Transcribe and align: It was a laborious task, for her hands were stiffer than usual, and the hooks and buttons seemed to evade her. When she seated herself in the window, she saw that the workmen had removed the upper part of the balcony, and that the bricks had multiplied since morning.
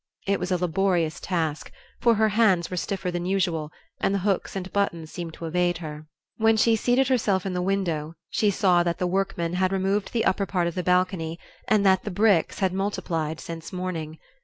It 0.25 0.39
was 0.39 0.49
a 0.51 0.57
laborious 0.57 1.19
task, 1.19 1.71
for 2.01 2.15
her 2.15 2.29
hands 2.29 2.71
were 2.71 2.75
stiffer 2.75 3.11
than 3.11 3.27
usual, 3.27 3.71
and 3.99 4.15
the 4.15 4.25
hooks 4.25 4.55
and 4.55 4.73
buttons 4.73 5.11
seemed 5.11 5.35
to 5.35 5.45
evade 5.45 5.77
her. 5.77 6.07
When 6.37 6.57
she 6.57 6.75
seated 6.75 7.07
herself 7.07 7.45
in 7.45 7.53
the 7.53 7.61
window, 7.61 8.15
she 8.31 8.49
saw 8.49 8.81
that 8.81 8.97
the 8.97 9.05
workmen 9.05 9.53
had 9.53 9.71
removed 9.71 10.11
the 10.11 10.25
upper 10.25 10.47
part 10.47 10.65
of 10.65 10.73
the 10.73 10.81
balcony, 10.81 11.37
and 11.67 11.85
that 11.85 12.01
the 12.03 12.09
bricks 12.09 12.57
had 12.61 12.73
multiplied 12.73 13.39
since 13.39 13.71
morning. 13.71 14.17